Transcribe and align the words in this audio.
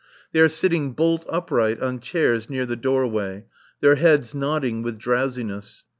They 0.31 0.39
are 0.39 0.49
sitting 0.49 0.93
bolt 0.93 1.27
upright 1.29 1.79
on 1.79 1.99
chairs 1.99 2.49
near 2.49 2.65
the 2.65 2.75
doorway, 2.75 3.45
their 3.81 3.97
heads 3.97 4.33
nodding 4.33 4.81
with 4.81 4.97
drowsiness. 4.97 5.85